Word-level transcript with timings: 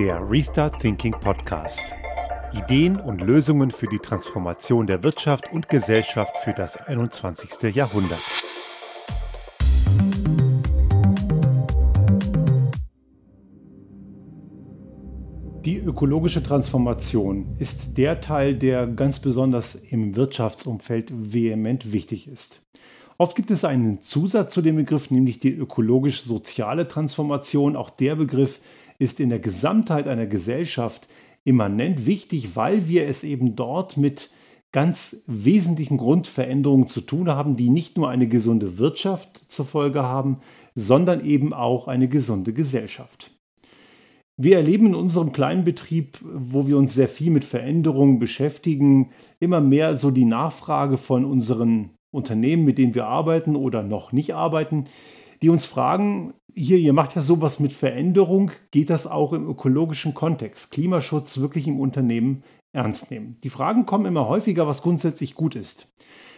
Der 0.00 0.30
Restart 0.30 0.80
Thinking 0.80 1.12
Podcast. 1.12 1.94
Ideen 2.54 2.98
und 2.98 3.20
Lösungen 3.20 3.70
für 3.70 3.86
die 3.86 3.98
Transformation 3.98 4.86
der 4.86 5.02
Wirtschaft 5.02 5.52
und 5.52 5.68
Gesellschaft 5.68 6.38
für 6.38 6.54
das 6.54 6.78
21. 6.78 7.74
Jahrhundert. 7.74 8.18
Die 15.66 15.76
ökologische 15.76 16.42
Transformation 16.42 17.54
ist 17.58 17.98
der 17.98 18.22
Teil, 18.22 18.54
der 18.54 18.86
ganz 18.86 19.20
besonders 19.20 19.74
im 19.74 20.16
Wirtschaftsumfeld 20.16 21.12
vehement 21.14 21.92
wichtig 21.92 22.26
ist. 22.26 22.62
Oft 23.18 23.36
gibt 23.36 23.50
es 23.50 23.66
einen 23.66 24.00
Zusatz 24.00 24.54
zu 24.54 24.62
dem 24.62 24.76
Begriff, 24.76 25.10
nämlich 25.10 25.40
die 25.40 25.52
ökologisch-soziale 25.52 26.88
Transformation. 26.88 27.76
Auch 27.76 27.90
der 27.90 28.16
Begriff 28.16 28.62
ist 29.00 29.18
in 29.18 29.30
der 29.30 29.40
Gesamtheit 29.40 30.06
einer 30.06 30.26
Gesellschaft 30.26 31.08
immanent 31.42 32.06
wichtig, 32.06 32.54
weil 32.54 32.86
wir 32.86 33.08
es 33.08 33.24
eben 33.24 33.56
dort 33.56 33.96
mit 33.96 34.30
ganz 34.72 35.24
wesentlichen 35.26 35.96
Grundveränderungen 35.96 36.86
zu 36.86 37.00
tun 37.00 37.28
haben, 37.28 37.56
die 37.56 37.70
nicht 37.70 37.96
nur 37.96 38.08
eine 38.08 38.28
gesunde 38.28 38.78
Wirtschaft 38.78 39.36
zur 39.50 39.64
Folge 39.64 40.02
haben, 40.02 40.38
sondern 40.74 41.24
eben 41.24 41.52
auch 41.52 41.88
eine 41.88 42.08
gesunde 42.08 42.52
Gesellschaft. 42.52 43.32
Wir 44.36 44.56
erleben 44.56 44.86
in 44.86 44.94
unserem 44.94 45.32
kleinen 45.32 45.64
Betrieb, 45.64 46.18
wo 46.22 46.68
wir 46.68 46.78
uns 46.78 46.94
sehr 46.94 47.08
viel 47.08 47.30
mit 47.30 47.44
Veränderungen 47.44 48.18
beschäftigen, 48.18 49.10
immer 49.38 49.60
mehr 49.60 49.96
so 49.96 50.10
die 50.10 50.24
Nachfrage 50.24 50.96
von 50.96 51.24
unseren 51.24 51.90
Unternehmen, 52.10 52.64
mit 52.64 52.78
denen 52.78 52.94
wir 52.94 53.06
arbeiten 53.06 53.56
oder 53.56 53.82
noch 53.82 54.12
nicht 54.12 54.34
arbeiten, 54.34 54.84
die 55.42 55.48
uns 55.48 55.64
fragen, 55.64 56.34
hier, 56.54 56.78
ihr 56.78 56.92
macht 56.92 57.14
ja 57.14 57.22
sowas 57.22 57.60
mit 57.60 57.72
Veränderung, 57.72 58.50
geht 58.70 58.90
das 58.90 59.06
auch 59.06 59.32
im 59.32 59.48
ökologischen 59.48 60.14
Kontext? 60.14 60.70
Klimaschutz 60.70 61.38
wirklich 61.38 61.68
im 61.68 61.80
Unternehmen 61.80 62.42
ernst 62.72 63.10
nehmen? 63.10 63.38
Die 63.42 63.50
Fragen 63.50 63.86
kommen 63.86 64.06
immer 64.06 64.28
häufiger, 64.28 64.66
was 64.66 64.82
grundsätzlich 64.82 65.34
gut 65.34 65.54
ist. 65.54 65.92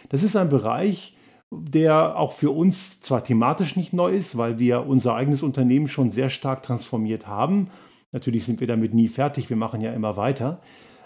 Das 0.09 0.23
ist 0.23 0.35
ein 0.35 0.49
Bereich, 0.49 1.17
der 1.51 2.17
auch 2.17 2.31
für 2.31 2.51
uns 2.51 3.01
zwar 3.01 3.23
thematisch 3.23 3.75
nicht 3.75 3.93
neu 3.93 4.11
ist, 4.11 4.37
weil 4.37 4.59
wir 4.59 4.87
unser 4.87 5.15
eigenes 5.15 5.43
Unternehmen 5.43 5.87
schon 5.87 6.09
sehr 6.09 6.29
stark 6.29 6.63
transformiert 6.63 7.27
haben. 7.27 7.69
Natürlich 8.11 8.45
sind 8.45 8.59
wir 8.59 8.67
damit 8.67 8.93
nie 8.93 9.07
fertig, 9.07 9.49
wir 9.49 9.57
machen 9.57 9.81
ja 9.81 9.93
immer 9.93 10.17
weiter. 10.17 10.61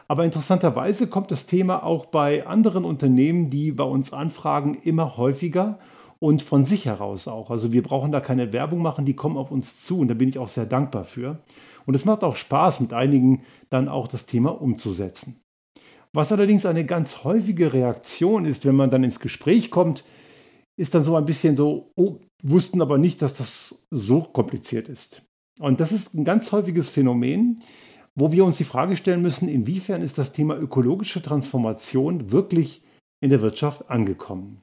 Aber 0.07 0.23
interessanterweise 0.23 1.07
kommt 1.07 1.31
das 1.31 1.47
Thema 1.47 1.83
auch 1.83 2.05
bei 2.05 2.47
anderen 2.47 2.85
Unternehmen, 2.85 3.49
die 3.49 3.71
bei 3.71 3.83
uns 3.83 4.13
anfragen, 4.13 4.75
immer 4.75 5.17
häufiger 5.17 5.79
und 6.19 6.43
von 6.43 6.65
sich 6.65 6.85
heraus 6.85 7.27
auch. 7.27 7.51
Also 7.51 7.71
wir 7.73 7.83
brauchen 7.83 8.11
da 8.11 8.19
keine 8.19 8.53
Werbung 8.53 8.81
machen, 8.81 9.05
die 9.05 9.15
kommen 9.15 9.37
auf 9.37 9.51
uns 9.51 9.83
zu 9.83 9.99
und 9.99 10.07
da 10.07 10.13
bin 10.13 10.29
ich 10.29 10.39
auch 10.39 10.47
sehr 10.47 10.65
dankbar 10.65 11.03
für. 11.03 11.39
Und 11.85 11.95
es 11.95 12.05
macht 12.05 12.23
auch 12.23 12.35
Spaß, 12.35 12.79
mit 12.79 12.93
einigen 12.93 13.43
dann 13.69 13.87
auch 13.87 14.07
das 14.07 14.25
Thema 14.25 14.61
umzusetzen. 14.61 15.41
Was 16.13 16.31
allerdings 16.31 16.65
eine 16.65 16.85
ganz 16.85 17.23
häufige 17.23 17.73
Reaktion 17.73 18.45
ist, 18.45 18.65
wenn 18.65 18.75
man 18.75 18.89
dann 18.89 19.03
ins 19.03 19.19
Gespräch 19.19 19.69
kommt, 19.69 20.03
ist 20.77 20.95
dann 20.95 21.03
so 21.03 21.15
ein 21.15 21.25
bisschen 21.25 21.55
so, 21.55 21.91
oh, 21.95 22.17
wussten 22.43 22.81
aber 22.81 22.97
nicht, 22.97 23.21
dass 23.21 23.35
das 23.35 23.85
so 23.91 24.21
kompliziert 24.21 24.89
ist. 24.89 25.23
Und 25.59 25.79
das 25.79 25.91
ist 25.91 26.13
ein 26.13 26.23
ganz 26.23 26.51
häufiges 26.51 26.89
Phänomen, 26.89 27.61
wo 28.15 28.31
wir 28.31 28.45
uns 28.45 28.57
die 28.57 28.63
Frage 28.63 28.95
stellen 28.95 29.21
müssen, 29.21 29.47
inwiefern 29.47 30.01
ist 30.01 30.17
das 30.17 30.33
Thema 30.33 30.57
ökologische 30.57 31.21
Transformation 31.21 32.31
wirklich 32.31 32.83
in 33.21 33.29
der 33.29 33.41
Wirtschaft 33.41 33.89
angekommen. 33.89 34.61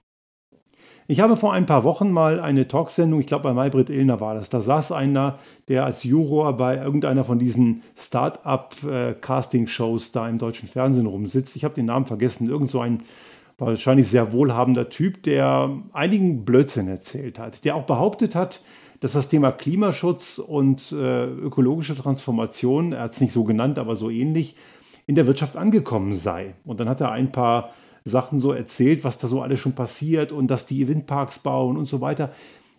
Ich 1.06 1.20
habe 1.20 1.36
vor 1.36 1.52
ein 1.52 1.66
paar 1.66 1.84
Wochen 1.84 2.10
mal 2.10 2.40
eine 2.40 2.66
Talksendung, 2.66 3.20
ich 3.20 3.26
glaube 3.26 3.42
bei 3.42 3.52
Maybrit 3.52 3.90
Illner 3.90 4.20
war 4.20 4.34
das, 4.34 4.48
da 4.48 4.62
saß 4.62 4.92
einer, 4.92 5.38
der 5.68 5.84
als 5.84 6.02
Juror 6.02 6.56
bei 6.56 6.78
irgendeiner 6.78 7.24
von 7.24 7.38
diesen 7.38 7.82
Start-up-Casting-Shows 7.94 10.12
da 10.12 10.26
im 10.26 10.38
deutschen 10.38 10.66
Fernsehen 10.66 11.04
rumsitzt. 11.04 11.56
Ich 11.56 11.64
habe 11.64 11.74
den 11.74 11.84
Namen 11.84 12.06
vergessen, 12.06 12.48
irgend 12.48 12.70
so 12.70 12.80
ein 12.80 13.02
wahrscheinlich 13.58 14.08
sehr 14.08 14.32
wohlhabender 14.32 14.88
Typ, 14.88 15.22
der 15.24 15.76
einigen 15.92 16.46
Blödsinn 16.46 16.88
erzählt 16.88 17.38
hat, 17.38 17.66
der 17.66 17.76
auch 17.76 17.84
behauptet 17.84 18.34
hat, 18.34 18.62
dass 19.00 19.12
das 19.12 19.28
Thema 19.28 19.52
Klimaschutz 19.52 20.38
und 20.38 20.90
äh, 20.92 21.26
ökologische 21.26 21.94
Transformation, 21.94 22.94
er 22.94 23.02
hat 23.02 23.10
es 23.10 23.20
nicht 23.20 23.34
so 23.34 23.44
genannt, 23.44 23.78
aber 23.78 23.94
so 23.94 24.08
ähnlich, 24.08 24.56
in 25.06 25.16
der 25.16 25.26
Wirtschaft 25.26 25.58
angekommen 25.58 26.14
sei. 26.14 26.54
Und 26.64 26.80
dann 26.80 26.88
hat 26.88 27.02
er 27.02 27.12
ein 27.12 27.30
paar 27.30 27.74
Sachen 28.04 28.38
so 28.38 28.52
erzählt, 28.52 29.04
was 29.04 29.18
da 29.18 29.26
so 29.26 29.42
alles 29.42 29.60
schon 29.60 29.74
passiert 29.74 30.32
und 30.32 30.48
dass 30.48 30.66
die 30.66 30.86
Windparks 30.88 31.38
bauen 31.38 31.76
und 31.76 31.86
so 31.86 32.00
weiter. 32.00 32.32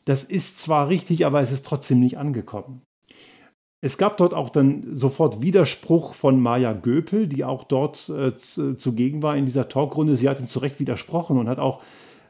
Das 0.05 0.23
ist 0.23 0.59
zwar 0.59 0.87
richtig, 0.87 1.25
aber 1.25 1.41
es 1.41 1.51
ist 1.51 1.65
trotzdem 1.65 1.99
nicht 1.99 2.17
angekommen. 2.17 2.81
Es 3.81 3.97
gab 3.97 4.17
dort 4.17 4.33
auch 4.33 4.49
dann 4.49 4.95
sofort 4.95 5.41
Widerspruch 5.41 6.13
von 6.13 6.39
Maja 6.39 6.73
Göpel, 6.73 7.27
die 7.27 7.43
auch 7.43 7.63
dort 7.63 8.09
äh, 8.09 8.35
zugegen 8.35 9.21
war 9.21 9.35
in 9.35 9.45
dieser 9.45 9.69
Talkrunde. 9.69 10.15
Sie 10.15 10.29
hat 10.29 10.39
ihm 10.39 10.47
zu 10.47 10.59
Recht 10.59 10.79
widersprochen 10.79 11.37
und 11.37 11.49
hat 11.49 11.59
auch 11.59 11.81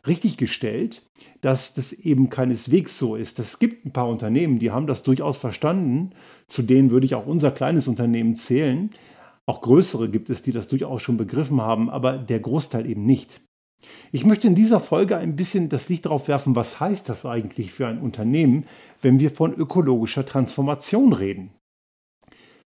richtig 0.08 0.38
gestellt, 0.38 1.02
dass 1.42 1.74
das 1.74 1.94
eben 1.94 2.30
keineswegs 2.30 2.98
so 2.98 3.16
ist. 3.16 3.40
Es 3.40 3.60
gibt 3.60 3.86
ein 3.86 3.94
paar 3.94 4.10
Unternehmen, 4.10 4.60
die 4.60 4.72
haben 4.72 4.88
das 4.88 5.04
durchaus 5.04 5.38
verstanden. 5.38 6.12
Zu 6.48 6.62
denen 6.62 6.92
würde 6.92 7.06
ich 7.06 7.16
auch 7.16 7.26
unser 7.26 7.52
kleines 7.52 7.88
Unternehmen 7.88 8.36
zählen. 8.36 8.92
Auch 9.48 9.62
größere 9.62 10.10
gibt 10.10 10.30
es, 10.30 10.42
die 10.42 10.52
das 10.52 10.68
durchaus 10.68 11.02
schon 11.02 11.18
begriffen 11.18 11.62
haben, 11.62 11.90
aber 11.90 12.18
der 12.18 12.40
Großteil 12.40 12.86
eben 12.86 13.06
nicht. 13.06 13.42
Ich 14.12 14.26
möchte 14.26 14.48
in 14.48 14.56
dieser 14.56 14.80
Folge 14.80 15.18
ein 15.18 15.36
bisschen 15.36 15.70
das 15.70 15.90
Licht 15.90 16.06
darauf 16.06 16.28
werfen, 16.28 16.56
was 16.56 16.80
heißt 16.80 17.08
das 17.08 17.26
eigentlich 17.26 17.72
für 17.72 17.88
ein 17.88 18.00
Unternehmen, 18.00 18.66
wenn 19.02 19.20
wir 19.20 19.30
von 19.30 19.54
ökologischer 19.54 20.26
Transformation 20.26 21.14
reden. 21.14 21.52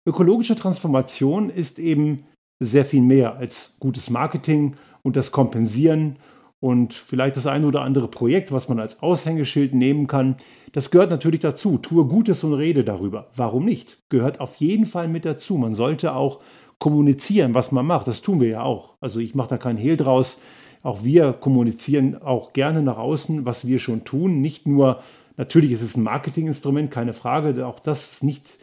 Ökologische 0.07 0.57
Transformation 0.57 1.51
ist 1.51 1.79
eben 1.79 2.25
sehr 2.61 2.85
viel 2.85 3.03
mehr 3.03 3.37
als 3.37 3.77
gutes 3.79 4.11
Marketing 4.11 4.77
und 5.03 5.17
das 5.17 5.33
Kompensieren 5.33 6.17
und 6.61 6.93
vielleicht 6.93 7.37
das 7.37 7.47
eine 7.47 7.67
oder 7.67 7.83
andere 7.83 8.09
Projekt, 8.09 8.51
was 8.51 8.69
man 8.69 8.81
als 8.81 9.03
Aushängeschild 9.03 9.75
nehmen 9.75 10.07
kann. 10.07 10.37
Das 10.73 10.91
gehört 10.91 11.11
natürlich 11.11 11.41
dazu. 11.41 11.79
Tue 11.79 12.05
Gutes 12.07 12.43
und 12.43 12.55
rede 12.55 12.85
darüber. 12.85 13.29
Warum 13.37 13.65
nicht? 13.65 13.99
Gehört 14.09 14.41
auf 14.41 14.57
jeden 14.57 14.87
Fall 14.87 15.09
mit 15.09 15.25
dazu. 15.25 15.57
Man 15.57 15.75
sollte 15.75 16.15
auch 16.15 16.41
kommunizieren, 16.79 17.55
was 17.55 17.71
man 17.71 17.87
macht. 17.87 18.09
Das 18.09 18.23
tun 18.23 18.41
wir 18.41 18.49
ja 18.49 18.63
auch. 18.63 18.95
Also 19.01 19.21
ich 19.21 19.35
mache 19.35 19.51
da 19.51 19.59
keinen 19.59 19.79
Hehl 19.79 19.97
draus. 19.97 20.41
Auch 20.83 21.05
wir 21.05 21.33
kommunizieren 21.33 22.21
auch 22.21 22.53
gerne 22.53 22.83
nach 22.83 22.99
außen, 22.99 23.45
was 23.45 23.67
wir 23.67 23.79
schon 23.79 24.05
tun. 24.05 24.41
Nicht 24.41 24.67
nur, 24.67 25.01
natürlich 25.37 25.73
ist 25.73 25.83
es 25.83 25.97
ein 25.97 26.03
Marketinginstrument, 26.03 26.91
keine 26.91 27.13
Frage. 27.13 27.67
Auch 27.67 27.79
das 27.79 28.13
ist 28.13 28.25
nicht 28.25 28.59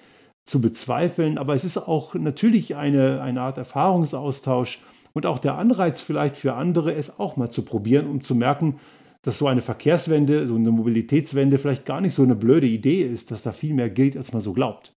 zu 0.46 0.60
bezweifeln. 0.62 1.38
Aber 1.38 1.54
es 1.54 1.64
ist 1.64 1.78
auch 1.78 2.14
natürlich 2.14 2.76
eine, 2.76 3.22
eine 3.22 3.42
Art 3.42 3.58
Erfahrungsaustausch 3.58 4.82
und 5.16 5.26
auch 5.26 5.40
der 5.40 5.58
Anreiz 5.58 6.02
vielleicht 6.02 6.38
für 6.38 6.54
andere, 6.54 6.94
es 6.94 7.20
auch 7.20 7.38
mal 7.38 7.50
zu 7.50 7.64
probieren, 7.64 8.08
um 8.08 8.22
zu 8.22 8.36
merken, 8.36 8.80
dass 9.22 9.40
so 9.40 9.48
eine 9.48 9.62
Verkehrswende, 9.62 10.46
so 10.46 10.56
eine 10.56 10.70
Mobilitätswende 10.70 11.58
vielleicht 11.58 11.86
gar 11.86 12.02
nicht 12.02 12.14
so 12.14 12.22
eine 12.22 12.36
blöde 12.36 12.68
Idee 12.68 13.02
ist, 13.02 13.32
dass 13.32 13.42
da 13.42 13.52
viel 13.52 13.74
mehr 13.74 13.90
gilt, 13.90 14.18
als 14.18 14.34
man 14.34 14.42
so 14.42 14.54
glaubt. 14.54 14.94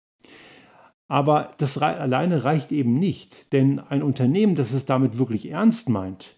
Aber 1.07 1.51
das 1.59 1.77
alleine 1.77 2.43
reicht 2.43 2.73
eben 2.73 2.99
nicht, 2.99 3.53
denn 3.53 3.79
ein 3.79 4.03
Unternehmen, 4.03 4.55
das 4.55 4.73
es 4.73 4.85
damit 4.85 5.17
wirklich 5.17 5.49
ernst 5.49 5.87
meint, 5.87 6.35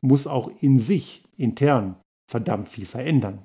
muss 0.00 0.26
auch 0.26 0.50
in 0.60 0.78
sich 0.78 1.24
intern 1.36 1.96
verdammt 2.30 2.68
viel 2.68 2.86
verändern. 2.86 3.44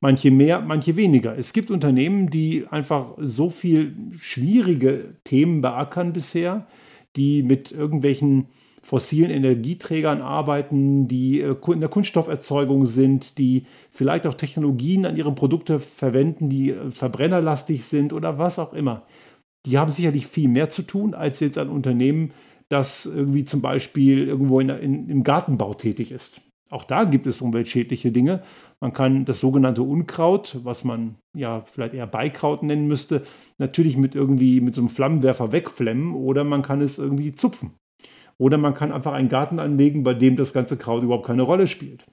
Manche 0.00 0.30
mehr, 0.30 0.60
manche 0.60 0.96
weniger. 0.96 1.36
Es 1.36 1.52
gibt 1.52 1.70
Unternehmen, 1.70 2.30
die 2.30 2.66
einfach 2.70 3.16
so 3.18 3.50
viel 3.50 3.96
schwierige 4.12 5.16
Themen 5.24 5.60
beackern 5.60 6.12
bisher, 6.12 6.66
die 7.16 7.42
mit 7.42 7.72
irgendwelchen 7.72 8.46
fossilen 8.82 9.30
Energieträgern 9.30 10.22
arbeiten, 10.22 11.06
die 11.08 11.40
äh, 11.40 11.56
in 11.72 11.80
der 11.80 11.88
Kunststofferzeugung 11.88 12.86
sind, 12.86 13.38
die 13.38 13.66
vielleicht 13.90 14.26
auch 14.26 14.34
Technologien 14.34 15.06
an 15.06 15.16
ihren 15.16 15.34
Produkte 15.34 15.78
verwenden, 15.78 16.48
die 16.48 16.70
äh, 16.70 16.90
verbrennerlastig 16.90 17.84
sind 17.84 18.12
oder 18.12 18.38
was 18.38 18.58
auch 18.58 18.72
immer. 18.72 19.02
Die 19.66 19.78
haben 19.78 19.92
sicherlich 19.92 20.26
viel 20.26 20.48
mehr 20.48 20.70
zu 20.70 20.82
tun 20.82 21.14
als 21.14 21.40
jetzt 21.40 21.58
ein 21.58 21.68
Unternehmen, 21.68 22.32
das 22.70 23.04
irgendwie 23.04 23.44
zum 23.44 23.60
Beispiel 23.60 24.26
irgendwo 24.26 24.60
in, 24.60 24.70
in, 24.70 25.08
im 25.08 25.24
Gartenbau 25.24 25.74
tätig 25.74 26.12
ist. 26.12 26.40
Auch 26.70 26.84
da 26.84 27.02
gibt 27.02 27.26
es 27.26 27.42
umweltschädliche 27.42 28.12
Dinge. 28.12 28.42
Man 28.80 28.92
kann 28.92 29.24
das 29.24 29.40
sogenannte 29.40 29.82
Unkraut, 29.82 30.60
was 30.62 30.84
man 30.84 31.16
ja 31.36 31.62
vielleicht 31.66 31.94
eher 31.94 32.06
Beikraut 32.06 32.62
nennen 32.62 32.86
müsste, 32.86 33.26
natürlich 33.58 33.96
mit 33.96 34.14
irgendwie 34.14 34.60
mit 34.60 34.76
so 34.76 34.82
einem 34.82 34.88
Flammenwerfer 34.88 35.50
wegflemmen 35.50 36.14
oder 36.14 36.44
man 36.44 36.62
kann 36.62 36.80
es 36.80 36.98
irgendwie 36.98 37.34
zupfen. 37.34 37.72
Oder 38.40 38.56
man 38.56 38.72
kann 38.72 38.90
einfach 38.90 39.12
einen 39.12 39.28
Garten 39.28 39.58
anlegen, 39.58 40.02
bei 40.02 40.14
dem 40.14 40.34
das 40.34 40.54
ganze 40.54 40.78
Kraut 40.78 41.02
überhaupt 41.02 41.26
keine 41.26 41.42
Rolle 41.42 41.66
spielt. 41.66 42.06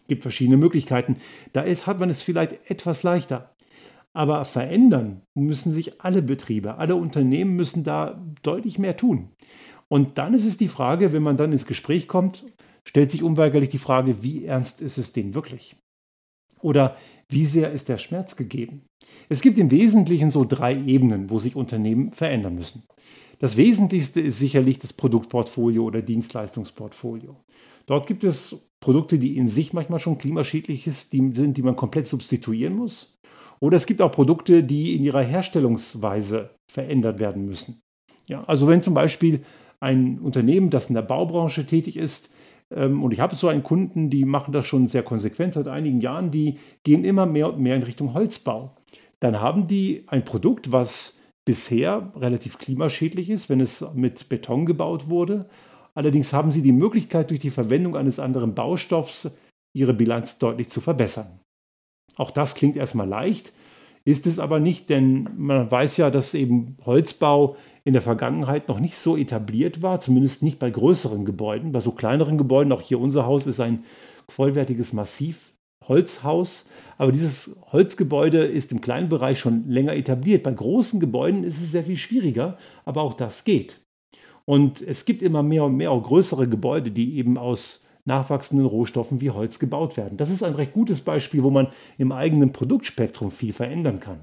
Es 0.00 0.08
gibt 0.08 0.22
verschiedene 0.22 0.56
Möglichkeiten. 0.56 1.18
Da 1.52 1.60
ist, 1.60 1.86
hat 1.86 2.00
man 2.00 2.10
es 2.10 2.20
vielleicht 2.20 2.68
etwas 2.68 3.04
leichter. 3.04 3.54
Aber 4.12 4.44
verändern 4.44 5.22
müssen 5.34 5.70
sich 5.70 6.00
alle 6.00 6.20
Betriebe, 6.20 6.78
alle 6.78 6.96
Unternehmen 6.96 7.54
müssen 7.54 7.84
da 7.84 8.20
deutlich 8.42 8.80
mehr 8.80 8.96
tun. 8.96 9.28
Und 9.86 10.18
dann 10.18 10.34
ist 10.34 10.46
es 10.46 10.56
die 10.56 10.66
Frage, 10.66 11.12
wenn 11.12 11.22
man 11.22 11.36
dann 11.36 11.52
ins 11.52 11.66
Gespräch 11.66 12.08
kommt, 12.08 12.44
stellt 12.82 13.12
sich 13.12 13.22
unweigerlich 13.22 13.68
die 13.68 13.78
Frage, 13.78 14.24
wie 14.24 14.44
ernst 14.44 14.82
ist 14.82 14.98
es 14.98 15.12
denn 15.12 15.34
wirklich? 15.36 15.76
Oder 16.60 16.96
wie 17.28 17.46
sehr 17.46 17.72
ist 17.72 17.88
der 17.88 17.98
Schmerz 17.98 18.36
gegeben? 18.36 18.82
Es 19.28 19.40
gibt 19.40 19.58
im 19.58 19.70
Wesentlichen 19.70 20.30
so 20.30 20.44
drei 20.44 20.74
Ebenen, 20.74 21.30
wo 21.30 21.38
sich 21.38 21.56
Unternehmen 21.56 22.12
verändern 22.12 22.54
müssen. 22.54 22.84
Das 23.38 23.56
Wesentlichste 23.56 24.20
ist 24.20 24.38
sicherlich 24.38 24.78
das 24.78 24.92
Produktportfolio 24.92 25.82
oder 25.82 26.02
Dienstleistungsportfolio. 26.02 27.36
Dort 27.86 28.06
gibt 28.06 28.22
es 28.22 28.70
Produkte, 28.80 29.18
die 29.18 29.36
in 29.36 29.48
sich 29.48 29.72
manchmal 29.72 29.98
schon 29.98 30.18
klimaschädlich 30.18 30.84
sind, 30.84 31.56
die 31.56 31.62
man 31.62 31.74
komplett 31.74 32.06
substituieren 32.06 32.74
muss. 32.74 33.18
Oder 33.58 33.76
es 33.76 33.86
gibt 33.86 34.00
auch 34.00 34.12
Produkte, 34.12 34.62
die 34.62 34.94
in 34.94 35.02
ihrer 35.02 35.22
Herstellungsweise 35.22 36.50
verändert 36.70 37.18
werden 37.18 37.44
müssen. 37.44 37.80
Ja, 38.28 38.44
also 38.44 38.68
wenn 38.68 38.82
zum 38.82 38.94
Beispiel 38.94 39.44
ein 39.80 40.20
Unternehmen, 40.20 40.70
das 40.70 40.88
in 40.88 40.94
der 40.94 41.02
Baubranche 41.02 41.66
tätig 41.66 41.96
ist, 41.96 42.30
und 42.74 43.12
ich 43.12 43.20
habe 43.20 43.34
so 43.34 43.48
einen 43.48 43.62
Kunden, 43.62 44.08
die 44.08 44.24
machen 44.24 44.52
das 44.52 44.66
schon 44.66 44.86
sehr 44.86 45.02
konsequent 45.02 45.54
seit 45.54 45.68
einigen 45.68 46.00
Jahren, 46.00 46.30
die 46.30 46.58
gehen 46.84 47.04
immer 47.04 47.26
mehr 47.26 47.52
und 47.52 47.60
mehr 47.60 47.76
in 47.76 47.82
Richtung 47.82 48.14
Holzbau. 48.14 48.76
Dann 49.20 49.40
haben 49.40 49.68
die 49.68 50.04
ein 50.06 50.24
Produkt, 50.24 50.72
was 50.72 51.20
bisher 51.44 52.12
relativ 52.16 52.58
klimaschädlich 52.58 53.30
ist, 53.30 53.48
wenn 53.48 53.60
es 53.60 53.84
mit 53.94 54.28
Beton 54.28 54.66
gebaut 54.66 55.08
wurde. 55.08 55.48
Allerdings 55.94 56.32
haben 56.32 56.50
sie 56.50 56.62
die 56.62 56.72
Möglichkeit, 56.72 57.30
durch 57.30 57.40
die 57.40 57.50
Verwendung 57.50 57.96
eines 57.96 58.18
anderen 58.18 58.54
Baustoffs 58.54 59.30
ihre 59.74 59.92
Bilanz 59.92 60.38
deutlich 60.38 60.68
zu 60.68 60.80
verbessern. 60.80 61.40
Auch 62.16 62.30
das 62.30 62.54
klingt 62.54 62.76
erstmal 62.76 63.08
leicht, 63.08 63.52
ist 64.04 64.26
es 64.26 64.38
aber 64.38 64.58
nicht, 64.58 64.90
denn 64.90 65.28
man 65.36 65.70
weiß 65.70 65.96
ja, 65.96 66.10
dass 66.10 66.34
eben 66.34 66.76
Holzbau 66.84 67.56
in 67.84 67.92
der 67.92 68.02
Vergangenheit 68.02 68.68
noch 68.68 68.78
nicht 68.78 68.96
so 68.96 69.16
etabliert 69.16 69.82
war, 69.82 70.00
zumindest 70.00 70.42
nicht 70.42 70.58
bei 70.58 70.70
größeren 70.70 71.24
Gebäuden. 71.24 71.72
Bei 71.72 71.80
so 71.80 71.92
kleineren 71.92 72.38
Gebäuden, 72.38 72.72
auch 72.72 72.80
hier 72.80 73.00
unser 73.00 73.26
Haus 73.26 73.46
ist 73.46 73.60
ein 73.60 73.84
vollwertiges 74.28 74.92
Massivholzhaus, 74.92 76.68
aber 76.96 77.12
dieses 77.12 77.58
Holzgebäude 77.72 78.44
ist 78.44 78.72
im 78.72 78.80
kleinen 78.80 79.08
Bereich 79.08 79.40
schon 79.40 79.68
länger 79.68 79.94
etabliert. 79.94 80.44
Bei 80.44 80.52
großen 80.52 81.00
Gebäuden 81.00 81.44
ist 81.44 81.60
es 81.60 81.72
sehr 81.72 81.84
viel 81.84 81.96
schwieriger, 81.96 82.56
aber 82.84 83.02
auch 83.02 83.14
das 83.14 83.44
geht. 83.44 83.80
Und 84.44 84.80
es 84.80 85.04
gibt 85.04 85.22
immer 85.22 85.42
mehr 85.42 85.64
und 85.64 85.76
mehr 85.76 85.90
auch 85.90 86.02
größere 86.02 86.48
Gebäude, 86.48 86.90
die 86.90 87.16
eben 87.16 87.38
aus 87.38 87.84
nachwachsenden 88.04 88.66
Rohstoffen 88.66 89.20
wie 89.20 89.30
Holz 89.30 89.58
gebaut 89.58 89.96
werden. 89.96 90.16
Das 90.16 90.30
ist 90.30 90.42
ein 90.42 90.54
recht 90.54 90.72
gutes 90.72 91.02
Beispiel, 91.02 91.42
wo 91.42 91.50
man 91.50 91.68
im 91.98 92.10
eigenen 92.10 92.52
Produktspektrum 92.52 93.30
viel 93.30 93.52
verändern 93.52 94.00
kann. 94.00 94.20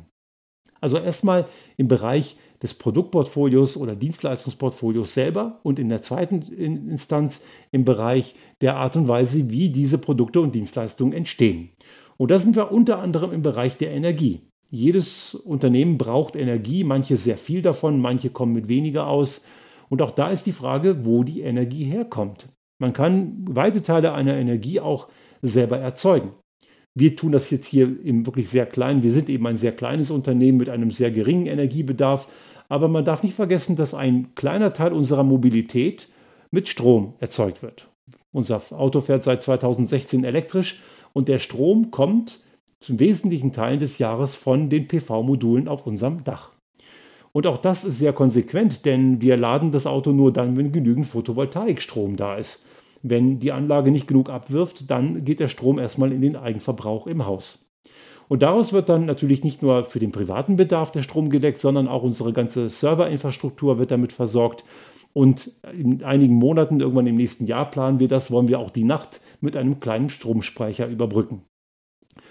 Also 0.82 0.98
erstmal 0.98 1.46
im 1.78 1.88
Bereich 1.88 2.38
des 2.62 2.74
Produktportfolios 2.74 3.78
oder 3.78 3.96
Dienstleistungsportfolios 3.96 5.14
selber 5.14 5.60
und 5.64 5.80
in 5.80 5.90
der 5.90 6.02
zweiten 6.02 6.42
Instanz 6.42 7.46
im 7.72 7.86
Bereich 7.86 8.36
der 8.62 8.76
Art 8.76 8.96
und 8.96 9.08
Weise, 9.08 9.50
wie 9.50 9.70
diese 9.70 9.98
Produkte 9.98 10.42
und 10.42 10.56
Dienstleistungen 10.56 11.14
entstehen. 11.14 11.70
Und 12.18 12.32
da 12.32 12.40
sind 12.40 12.56
wir 12.56 12.72
unter 12.72 13.00
anderem 13.00 13.32
im 13.32 13.42
Bereich 13.42 13.78
der 13.78 13.92
Energie. 13.92 14.42
Jedes 14.70 15.34
Unternehmen 15.34 15.98
braucht 15.98 16.36
Energie, 16.36 16.84
manche 16.84 17.18
sehr 17.18 17.38
viel 17.38 17.62
davon, 17.62 18.00
manche 18.00 18.30
kommen 18.30 18.54
mit 18.54 18.68
weniger 18.68 19.08
aus. 19.08 19.46
Und 19.88 20.02
auch 20.02 20.12
da 20.12 20.30
ist 20.30 20.46
die 20.46 20.52
Frage, 20.52 21.06
wo 21.06 21.24
die 21.24 21.42
Energie 21.42 21.86
herkommt. 21.86 22.50
Man 22.78 22.94
kann 22.94 23.46
weite 23.50 23.82
Teile 23.82 24.14
einer 24.14 24.36
Energie 24.36 24.80
auch 24.80 25.10
selber 25.42 25.80
erzeugen. 25.80 26.32
Wir 26.96 27.16
tun 27.16 27.32
das 27.32 27.50
jetzt 27.50 27.68
hier 27.68 27.86
im 28.04 28.26
wirklich 28.26 28.50
sehr 28.50 28.66
kleinen. 28.66 29.04
Wir 29.04 29.12
sind 29.12 29.30
eben 29.30 29.46
ein 29.48 29.58
sehr 29.58 29.72
kleines 29.72 30.12
Unternehmen 30.12 30.58
mit 30.58 30.70
einem 30.70 30.92
sehr 30.92 31.12
geringen 31.12 31.46
Energiebedarf. 31.46 32.28
Aber 32.68 32.88
man 32.88 33.06
darf 33.06 33.24
nicht 33.24 33.36
vergessen, 33.36 33.76
dass 33.76 33.94
ein 33.94 34.36
kleiner 34.36 34.74
Teil 34.74 34.94
unserer 34.94 35.24
Mobilität 35.24 36.10
mit 36.52 36.70
Strom 36.70 37.14
erzeugt 37.20 37.62
wird. 37.62 37.88
Unser 38.32 38.62
Auto 38.72 39.02
fährt 39.02 39.24
seit 39.24 39.42
2016 39.42 40.24
elektrisch 40.24 40.82
und 41.14 41.28
der 41.28 41.40
Strom 41.40 41.90
kommt 41.92 42.44
zum 42.80 43.00
wesentlichen 43.00 43.52
Teil 43.52 43.78
des 43.78 43.98
Jahres 43.98 44.36
von 44.36 44.70
den 44.70 44.88
PV-Modulen 44.88 45.68
auf 45.68 45.88
unserem 45.88 46.24
Dach. 46.24 46.52
Und 47.32 47.46
auch 47.46 47.58
das 47.58 47.84
ist 47.84 48.00
sehr 48.00 48.14
konsequent, 48.14 48.86
denn 48.86 49.22
wir 49.22 49.38
laden 49.38 49.72
das 49.72 49.86
Auto 49.86 50.12
nur 50.12 50.34
dann, 50.34 50.58
wenn 50.58 50.72
genügend 50.72 51.08
Photovoltaikstrom 51.08 52.16
da 52.16 52.38
ist. 52.38 52.66
Wenn 53.02 53.40
die 53.40 53.52
Anlage 53.52 53.92
nicht 53.92 54.08
genug 54.08 54.30
abwirft, 54.30 54.90
dann 54.92 55.24
geht 55.24 55.40
der 55.40 55.48
Strom 55.48 55.80
erstmal 55.80 56.12
in 56.12 56.22
den 56.22 56.36
Eigenverbrauch 56.36 57.08
im 57.08 57.26
Haus. 57.26 57.70
Und 58.28 58.44
daraus 58.44 58.74
wird 58.74 58.90
dann 58.90 59.06
natürlich 59.06 59.44
nicht 59.44 59.64
nur 59.64 59.84
für 59.84 60.00
den 60.00 60.12
privaten 60.12 60.56
Bedarf 60.56 60.92
der 60.92 61.02
Strom 61.02 61.30
gedeckt, 61.30 61.58
sondern 61.58 61.88
auch 61.88 62.04
unsere 62.04 62.32
ganze 62.32 62.70
Serverinfrastruktur 62.70 63.80
wird 63.80 63.92
damit 63.92 64.14
versorgt. 64.14 64.64
Und 65.14 65.52
in 65.74 66.04
einigen 66.04 66.36
Monaten, 66.36 66.80
irgendwann 66.80 67.08
im 67.08 67.16
nächsten 67.16 67.48
Jahr 67.48 67.70
planen 67.70 68.00
wir 68.00 68.08
das, 68.08 68.30
wollen 68.32 68.48
wir 68.48 68.60
auch 68.60 68.70
die 68.70 68.84
Nacht 68.84 69.22
mit 69.42 69.58
einem 69.58 69.80
kleinen 69.80 70.10
Stromspeicher 70.10 70.88
überbrücken. 70.88 71.42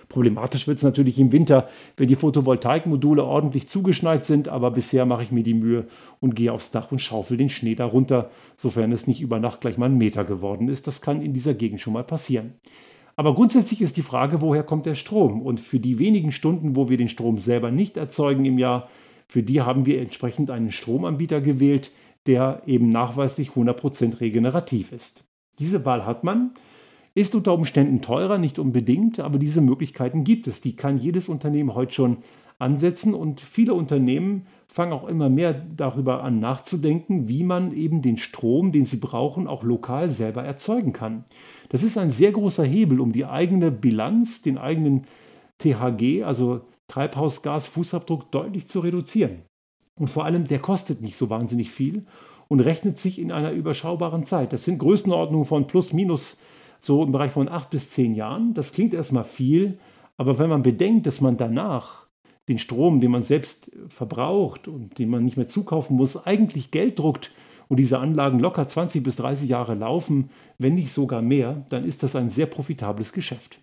Problematisch 0.08 0.66
wird 0.66 0.78
es 0.78 0.84
natürlich 0.84 1.18
im 1.18 1.32
Winter, 1.32 1.68
wenn 1.96 2.08
die 2.08 2.14
Photovoltaikmodule 2.14 3.24
ordentlich 3.24 3.68
zugeschneit 3.68 4.24
sind, 4.24 4.48
aber 4.48 4.70
bisher 4.70 5.04
mache 5.04 5.22
ich 5.22 5.32
mir 5.32 5.42
die 5.42 5.54
Mühe 5.54 5.86
und 6.20 6.34
gehe 6.34 6.52
aufs 6.52 6.70
Dach 6.70 6.90
und 6.90 7.00
schaufel 7.00 7.36
den 7.36 7.50
Schnee 7.50 7.74
darunter, 7.74 8.30
sofern 8.56 8.90
es 8.92 9.06
nicht 9.06 9.20
über 9.20 9.38
Nacht 9.38 9.60
gleich 9.60 9.76
mal 9.76 9.86
ein 9.86 9.98
Meter 9.98 10.24
geworden 10.24 10.68
ist. 10.68 10.86
Das 10.86 11.02
kann 11.02 11.20
in 11.20 11.34
dieser 11.34 11.52
Gegend 11.52 11.80
schon 11.80 11.92
mal 11.92 12.04
passieren. 12.04 12.54
Aber 13.16 13.34
grundsätzlich 13.34 13.82
ist 13.82 13.96
die 13.96 14.02
Frage, 14.02 14.40
woher 14.40 14.62
kommt 14.62 14.86
der 14.86 14.94
Strom? 14.94 15.42
Und 15.42 15.60
für 15.60 15.80
die 15.80 15.98
wenigen 15.98 16.32
Stunden, 16.32 16.76
wo 16.76 16.88
wir 16.88 16.96
den 16.96 17.08
Strom 17.08 17.38
selber 17.38 17.70
nicht 17.70 17.96
erzeugen 17.96 18.44
im 18.44 18.58
Jahr, 18.58 18.88
für 19.26 19.42
die 19.42 19.60
haben 19.60 19.84
wir 19.84 20.00
entsprechend 20.00 20.50
einen 20.50 20.72
Stromanbieter 20.72 21.40
gewählt, 21.40 21.90
der 22.26 22.62
eben 22.66 22.88
nachweislich 22.88 23.50
100% 23.50 24.20
regenerativ 24.20 24.92
ist. 24.92 25.24
Diese 25.58 25.84
Wahl 25.84 26.06
hat 26.06 26.24
man, 26.24 26.52
ist 27.14 27.34
unter 27.34 27.54
Umständen 27.54 28.00
teurer, 28.00 28.38
nicht 28.38 28.58
unbedingt, 28.58 29.20
aber 29.20 29.38
diese 29.38 29.60
Möglichkeiten 29.60 30.24
gibt 30.24 30.46
es. 30.46 30.60
Die 30.60 30.76
kann 30.76 30.98
jedes 30.98 31.28
Unternehmen 31.28 31.74
heute 31.74 31.92
schon 31.92 32.18
ansetzen 32.58 33.14
und 33.14 33.40
viele 33.40 33.74
Unternehmen 33.74 34.46
fangen 34.66 34.92
auch 34.92 35.08
immer 35.08 35.28
mehr 35.28 35.54
darüber 35.54 36.22
an 36.22 36.40
nachzudenken, 36.40 37.28
wie 37.28 37.42
man 37.42 37.72
eben 37.72 38.02
den 38.02 38.18
Strom, 38.18 38.72
den 38.72 38.84
sie 38.84 38.98
brauchen, 38.98 39.46
auch 39.46 39.62
lokal 39.62 40.10
selber 40.10 40.44
erzeugen 40.44 40.92
kann. 40.92 41.24
Das 41.70 41.82
ist 41.82 41.96
ein 41.96 42.10
sehr 42.10 42.32
großer 42.32 42.64
Hebel, 42.64 43.00
um 43.00 43.12
die 43.12 43.24
eigene 43.24 43.70
Bilanz, 43.70 44.42
den 44.42 44.58
eigenen 44.58 45.04
THG, 45.58 46.24
also 46.24 46.62
Treibhausgasfußabdruck, 46.88 48.30
deutlich 48.30 48.68
zu 48.68 48.80
reduzieren. 48.80 49.42
Und 49.98 50.08
vor 50.08 50.24
allem, 50.24 50.46
der 50.46 50.58
kostet 50.58 51.00
nicht 51.02 51.16
so 51.16 51.30
wahnsinnig 51.30 51.70
viel 51.70 52.06
und 52.48 52.60
rechnet 52.60 52.98
sich 52.98 53.18
in 53.18 53.32
einer 53.32 53.52
überschaubaren 53.52 54.24
Zeit. 54.24 54.52
Das 54.52 54.64
sind 54.64 54.78
Größenordnungen 54.78 55.46
von 55.46 55.66
plus 55.66 55.92
minus 55.92 56.38
so 56.78 57.02
im 57.02 57.12
Bereich 57.12 57.32
von 57.32 57.48
acht 57.48 57.70
bis 57.70 57.90
zehn 57.90 58.14
Jahren. 58.14 58.54
Das 58.54 58.72
klingt 58.72 58.94
erstmal 58.94 59.24
viel, 59.24 59.78
aber 60.16 60.38
wenn 60.38 60.48
man 60.48 60.62
bedenkt, 60.62 61.06
dass 61.06 61.20
man 61.20 61.36
danach 61.36 62.06
den 62.48 62.58
Strom, 62.58 63.00
den 63.00 63.10
man 63.10 63.22
selbst 63.22 63.70
verbraucht 63.88 64.68
und 64.68 64.98
den 64.98 65.10
man 65.10 65.24
nicht 65.24 65.36
mehr 65.36 65.48
zukaufen 65.48 65.96
muss, 65.96 66.26
eigentlich 66.26 66.70
Geld 66.70 66.98
druckt 66.98 67.32
und 67.68 67.78
diese 67.78 67.98
Anlagen 67.98 68.40
locker 68.40 68.66
20 68.66 69.02
bis 69.02 69.16
30 69.16 69.50
Jahre 69.50 69.74
laufen, 69.74 70.30
wenn 70.58 70.74
nicht 70.74 70.92
sogar 70.92 71.22
mehr, 71.22 71.66
dann 71.68 71.84
ist 71.84 72.02
das 72.02 72.16
ein 72.16 72.30
sehr 72.30 72.46
profitables 72.46 73.12
Geschäft. 73.12 73.60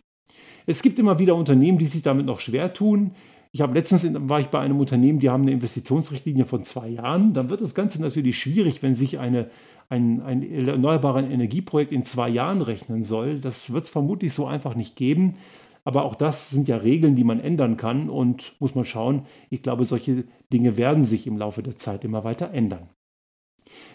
Es 0.67 0.81
gibt 0.81 0.99
immer 0.99 1.19
wieder 1.19 1.35
Unternehmen, 1.35 1.77
die 1.77 1.85
sich 1.85 2.01
damit 2.01 2.25
noch 2.25 2.39
schwer 2.39 2.73
tun. 2.73 3.11
Ich 3.51 3.61
habe 3.61 3.73
letztens 3.73 4.07
war 4.29 4.39
ich 4.39 4.47
bei 4.47 4.59
einem 4.59 4.79
Unternehmen, 4.79 5.19
die 5.19 5.29
haben 5.29 5.43
eine 5.43 5.51
Investitionsrichtlinie 5.51 6.45
von 6.45 6.63
zwei 6.63 6.89
Jahren. 6.89 7.33
Dann 7.33 7.49
wird 7.49 7.61
das 7.61 7.73
Ganze 7.73 8.01
natürlich 8.01 8.37
schwierig, 8.37 8.83
wenn 8.83 8.95
sich 8.95 9.19
eine, 9.19 9.49
ein, 9.89 10.21
ein 10.21 10.43
erneuerbares 10.67 11.29
Energieprojekt 11.29 11.91
in 11.91 12.03
zwei 12.03 12.29
Jahren 12.29 12.61
rechnen 12.61 13.03
soll. 13.03 13.39
Das 13.39 13.71
wird 13.71 13.85
es 13.85 13.89
vermutlich 13.89 14.33
so 14.33 14.45
einfach 14.45 14.75
nicht 14.75 14.95
geben. 14.95 15.35
Aber 15.83 16.03
auch 16.03 16.15
das 16.15 16.49
sind 16.49 16.67
ja 16.67 16.77
Regeln, 16.77 17.15
die 17.15 17.23
man 17.23 17.39
ändern 17.39 17.77
kann 17.77 18.09
und 18.09 18.55
muss 18.59 18.73
man 18.73 18.85
schauen. 18.85 19.27
Ich 19.51 19.61
glaube, 19.61 19.85
solche 19.85 20.23
Dinge 20.51 20.77
werden 20.77 21.03
sich 21.03 21.27
im 21.27 21.37
Laufe 21.37 21.61
der 21.61 21.77
Zeit 21.77 22.03
immer 22.03 22.23
weiter 22.23 22.51
ändern. 22.51 22.89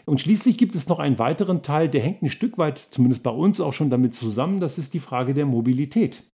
Und 0.05 0.21
schließlich 0.21 0.57
gibt 0.57 0.75
es 0.75 0.89
noch 0.89 0.99
einen 0.99 1.19
weiteren 1.19 1.63
Teil, 1.63 1.89
der 1.89 2.01
hängt 2.01 2.23
ein 2.23 2.31
Stück 2.31 2.59
weit, 2.59 2.79
zumindest 2.79 3.23
bei 3.23 3.31
uns 3.31 3.61
auch 3.61 3.73
schon 3.73 3.91
damit 3.91 4.15
zusammen, 4.15 4.61
das 4.61 4.79
ist 4.79 4.95
die 4.95 5.01
Frage 5.01 5.35
der 5.35 5.47
Mobilität. 5.47 6.25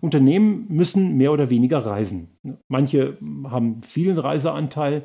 Unternehmen 0.00 0.66
müssen 0.68 1.16
mehr 1.16 1.32
oder 1.32 1.50
weniger 1.50 1.84
reisen. 1.84 2.28
Manche 2.68 3.16
haben 3.44 3.82
vielen 3.82 4.18
Reiseanteil. 4.18 5.04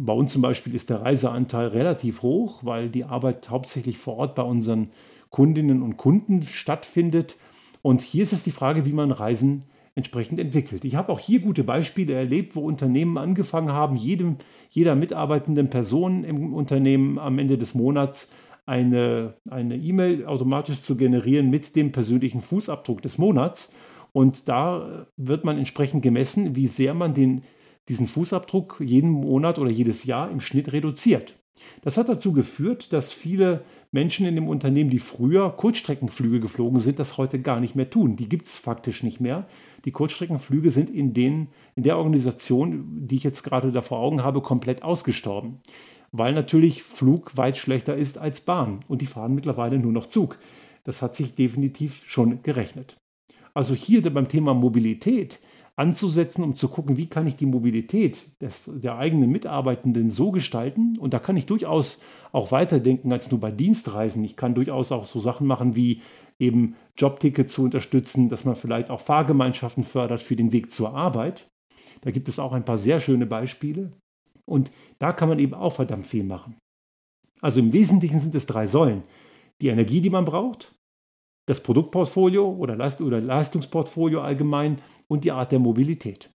Bei 0.00 0.12
uns 0.12 0.32
zum 0.32 0.42
Beispiel 0.42 0.76
ist 0.76 0.90
der 0.90 1.02
Reiseanteil 1.02 1.68
relativ 1.68 2.22
hoch, 2.22 2.60
weil 2.62 2.88
die 2.88 3.04
Arbeit 3.04 3.50
hauptsächlich 3.50 3.98
vor 3.98 4.16
Ort 4.16 4.36
bei 4.36 4.44
unseren 4.44 4.90
Kundinnen 5.30 5.82
und 5.82 5.96
Kunden 5.96 6.42
stattfindet. 6.42 7.36
Und 7.82 8.00
hier 8.00 8.22
ist 8.22 8.32
es 8.32 8.44
die 8.44 8.52
Frage, 8.52 8.86
wie 8.86 8.92
man 8.92 9.10
Reisen 9.10 9.64
entsprechend 9.96 10.38
entwickelt. 10.38 10.84
Ich 10.84 10.94
habe 10.94 11.10
auch 11.10 11.18
hier 11.18 11.40
gute 11.40 11.64
Beispiele 11.64 12.14
erlebt, 12.14 12.54
wo 12.54 12.60
Unternehmen 12.60 13.18
angefangen 13.18 13.72
haben, 13.72 13.96
jedem, 13.96 14.36
jeder 14.70 14.94
mitarbeitenden 14.94 15.68
Person 15.68 16.22
im 16.22 16.54
Unternehmen 16.54 17.18
am 17.18 17.40
Ende 17.40 17.58
des 17.58 17.74
Monats 17.74 18.30
eine 18.66 19.34
E-Mail 19.50 20.26
automatisch 20.26 20.82
zu 20.82 20.96
generieren 20.96 21.50
mit 21.50 21.74
dem 21.74 21.90
persönlichen 21.90 22.40
Fußabdruck 22.42 23.02
des 23.02 23.18
Monats. 23.18 23.72
Und 24.12 24.48
da 24.48 25.06
wird 25.16 25.44
man 25.44 25.58
entsprechend 25.58 26.04
gemessen, 26.04 26.54
wie 26.54 26.68
sehr 26.68 26.94
man 26.94 27.14
den, 27.14 27.42
diesen 27.88 28.06
Fußabdruck 28.06 28.80
jeden 28.84 29.10
Monat 29.10 29.58
oder 29.58 29.70
jedes 29.70 30.04
Jahr 30.04 30.30
im 30.30 30.40
Schnitt 30.40 30.72
reduziert. 30.72 31.34
Das 31.82 31.96
hat 31.96 32.08
dazu 32.08 32.32
geführt, 32.32 32.92
dass 32.92 33.12
viele 33.12 33.64
Menschen 33.90 34.26
in 34.26 34.34
dem 34.34 34.48
Unternehmen, 34.48 34.90
die 34.90 34.98
früher 34.98 35.50
Kurzstreckenflüge 35.50 36.40
geflogen 36.40 36.80
sind, 36.80 36.98
das 36.98 37.16
heute 37.16 37.40
gar 37.40 37.60
nicht 37.60 37.74
mehr 37.74 37.90
tun. 37.90 38.16
Die 38.16 38.28
gibt 38.28 38.46
es 38.46 38.56
faktisch 38.56 39.02
nicht 39.02 39.20
mehr. 39.20 39.46
Die 39.84 39.92
Kurzstreckenflüge 39.92 40.70
sind 40.70 40.90
in, 40.90 41.14
den, 41.14 41.48
in 41.74 41.82
der 41.82 41.96
Organisation, 41.96 43.06
die 43.06 43.16
ich 43.16 43.24
jetzt 43.24 43.42
gerade 43.42 43.72
da 43.72 43.82
vor 43.82 43.98
Augen 43.98 44.22
habe, 44.22 44.42
komplett 44.42 44.82
ausgestorben. 44.82 45.58
Weil 46.12 46.32
natürlich 46.32 46.82
Flug 46.82 47.36
weit 47.36 47.56
schlechter 47.56 47.96
ist 47.96 48.18
als 48.18 48.40
Bahn 48.40 48.80
und 48.88 49.02
die 49.02 49.06
fahren 49.06 49.34
mittlerweile 49.34 49.78
nur 49.78 49.92
noch 49.92 50.06
Zug. 50.06 50.38
Das 50.84 51.02
hat 51.02 51.16
sich 51.16 51.34
definitiv 51.34 52.02
schon 52.06 52.42
gerechnet. 52.42 52.96
Also 53.54 53.74
hier 53.74 54.02
beim 54.12 54.28
Thema 54.28 54.54
Mobilität 54.54 55.38
anzusetzen, 55.78 56.42
um 56.42 56.56
zu 56.56 56.68
gucken, 56.68 56.96
wie 56.96 57.06
kann 57.06 57.28
ich 57.28 57.36
die 57.36 57.46
Mobilität 57.46 58.40
des, 58.42 58.68
der 58.72 58.98
eigenen 58.98 59.30
Mitarbeitenden 59.30 60.10
so 60.10 60.32
gestalten. 60.32 60.98
Und 60.98 61.14
da 61.14 61.20
kann 61.20 61.36
ich 61.36 61.46
durchaus 61.46 62.00
auch 62.32 62.50
weiterdenken 62.50 63.12
als 63.12 63.30
nur 63.30 63.38
bei 63.38 63.52
Dienstreisen. 63.52 64.24
Ich 64.24 64.36
kann 64.36 64.56
durchaus 64.56 64.90
auch 64.90 65.04
so 65.04 65.20
Sachen 65.20 65.46
machen 65.46 65.76
wie 65.76 66.02
eben 66.40 66.74
Jobtickets 66.96 67.54
zu 67.54 67.62
unterstützen, 67.62 68.28
dass 68.28 68.44
man 68.44 68.56
vielleicht 68.56 68.90
auch 68.90 69.00
Fahrgemeinschaften 69.00 69.84
fördert 69.84 70.20
für 70.20 70.34
den 70.34 70.50
Weg 70.50 70.72
zur 70.72 70.94
Arbeit. 70.94 71.48
Da 72.00 72.10
gibt 72.10 72.28
es 72.28 72.40
auch 72.40 72.52
ein 72.52 72.64
paar 72.64 72.78
sehr 72.78 72.98
schöne 72.98 73.26
Beispiele. 73.26 73.92
Und 74.44 74.72
da 74.98 75.12
kann 75.12 75.28
man 75.28 75.38
eben 75.38 75.54
auch 75.54 75.74
verdammt 75.74 76.08
viel 76.08 76.24
machen. 76.24 76.56
Also 77.40 77.60
im 77.60 77.72
Wesentlichen 77.72 78.18
sind 78.18 78.34
es 78.34 78.46
drei 78.46 78.66
Säulen. 78.66 79.04
Die 79.60 79.68
Energie, 79.68 80.00
die 80.00 80.10
man 80.10 80.24
braucht, 80.24 80.74
das 81.48 81.62
Produktportfolio 81.62 82.46
oder, 82.46 82.76
Leist 82.76 83.00
oder 83.00 83.20
Leistungsportfolio 83.20 84.20
allgemein 84.20 84.78
und 85.08 85.24
die 85.24 85.32
Art 85.32 85.50
der 85.50 85.58
Mobilität. 85.58 86.30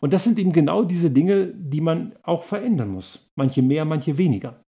Und 0.00 0.12
das 0.12 0.24
sind 0.24 0.38
eben 0.38 0.52
genau 0.52 0.84
diese 0.84 1.10
Dinge, 1.10 1.46
die 1.46 1.80
man 1.80 2.12
auch 2.22 2.42
verändern 2.42 2.90
muss. 2.90 3.30
Manche 3.34 3.62
mehr, 3.62 3.84
manche 3.86 4.18
weniger. 4.18 4.62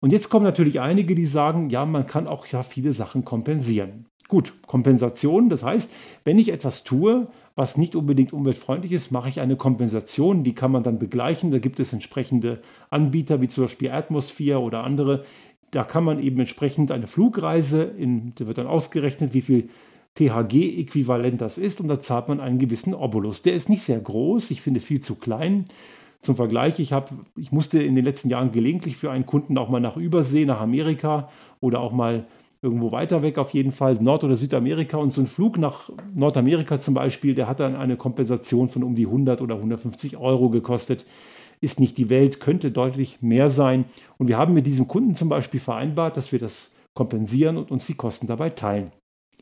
Und 0.00 0.12
jetzt 0.12 0.28
kommen 0.28 0.44
natürlich 0.44 0.80
einige, 0.80 1.14
die 1.14 1.26
sagen, 1.26 1.70
ja, 1.70 1.86
man 1.86 2.06
kann 2.06 2.26
auch 2.26 2.46
ja 2.46 2.62
viele 2.62 2.92
Sachen 2.92 3.24
kompensieren. 3.24 4.06
Gut, 4.28 4.52
Kompensation, 4.66 5.48
das 5.48 5.62
heißt, 5.62 5.92
wenn 6.24 6.38
ich 6.38 6.52
etwas 6.52 6.84
tue, 6.84 7.28
was 7.54 7.76
nicht 7.76 7.94
unbedingt 7.94 8.32
umweltfreundlich 8.32 8.92
ist, 8.92 9.10
mache 9.10 9.28
ich 9.28 9.40
eine 9.40 9.56
Kompensation, 9.56 10.42
die 10.42 10.54
kann 10.54 10.72
man 10.72 10.82
dann 10.82 10.98
begleichen. 10.98 11.50
Da 11.50 11.58
gibt 11.58 11.80
es 11.80 11.92
entsprechende 11.92 12.62
Anbieter 12.90 13.40
wie 13.40 13.48
zum 13.48 13.64
Beispiel 13.64 13.90
Atmosphere 13.90 14.60
oder 14.60 14.84
andere, 14.84 15.24
da 15.72 15.84
kann 15.84 16.04
man 16.04 16.18
eben 16.20 16.38
entsprechend 16.38 16.92
eine 16.92 17.06
Flugreise, 17.06 17.82
in, 17.82 18.34
da 18.36 18.46
wird 18.46 18.58
dann 18.58 18.66
ausgerechnet, 18.66 19.34
wie 19.34 19.40
viel 19.40 19.68
THG-Äquivalent 20.14 21.40
das 21.40 21.56
ist 21.56 21.80
und 21.80 21.88
da 21.88 21.98
zahlt 21.98 22.28
man 22.28 22.40
einen 22.40 22.58
gewissen 22.58 22.94
Obolus. 22.94 23.42
Der 23.42 23.54
ist 23.54 23.70
nicht 23.70 23.82
sehr 23.82 23.98
groß, 23.98 24.50
ich 24.50 24.60
finde 24.60 24.80
viel 24.80 25.00
zu 25.00 25.16
klein. 25.16 25.64
Zum 26.20 26.36
Vergleich, 26.36 26.78
ich, 26.78 26.92
hab, 26.92 27.10
ich 27.36 27.52
musste 27.52 27.82
in 27.82 27.96
den 27.96 28.04
letzten 28.04 28.28
Jahren 28.28 28.52
gelegentlich 28.52 28.98
für 28.98 29.10
einen 29.10 29.26
Kunden 29.26 29.56
auch 29.56 29.70
mal 29.70 29.80
nach 29.80 29.96
Übersee, 29.96 30.44
nach 30.44 30.60
Amerika 30.60 31.30
oder 31.60 31.80
auch 31.80 31.92
mal 31.92 32.26
irgendwo 32.60 32.92
weiter 32.92 33.22
weg 33.22 33.38
auf 33.38 33.50
jeden 33.50 33.72
Fall, 33.72 33.94
Nord- 33.94 34.22
oder 34.24 34.36
Südamerika. 34.36 34.98
Und 34.98 35.12
so 35.12 35.22
ein 35.22 35.26
Flug 35.26 35.58
nach 35.58 35.90
Nordamerika 36.14 36.80
zum 36.80 36.94
Beispiel, 36.94 37.34
der 37.34 37.48
hat 37.48 37.60
dann 37.60 37.74
eine 37.74 37.96
Kompensation 37.96 38.68
von 38.68 38.84
um 38.84 38.94
die 38.94 39.06
100 39.06 39.40
oder 39.40 39.56
150 39.56 40.18
Euro 40.18 40.50
gekostet 40.50 41.06
ist 41.62 41.80
nicht 41.80 41.96
die 41.96 42.10
Welt, 42.10 42.40
könnte 42.40 42.70
deutlich 42.70 43.22
mehr 43.22 43.48
sein. 43.48 43.86
Und 44.18 44.28
wir 44.28 44.36
haben 44.36 44.52
mit 44.52 44.66
diesem 44.66 44.88
Kunden 44.88 45.14
zum 45.14 45.28
Beispiel 45.28 45.60
vereinbart, 45.60 46.16
dass 46.16 46.32
wir 46.32 46.38
das 46.38 46.74
kompensieren 46.94 47.56
und 47.56 47.70
uns 47.70 47.86
die 47.86 47.94
Kosten 47.94 48.26
dabei 48.26 48.50
teilen. 48.50 48.92